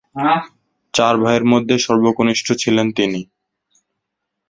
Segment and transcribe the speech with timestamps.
[0.93, 3.21] চার ভাইয়ের মধ্যে সর্বকনিষ্ঠ ছিলেন তিনি।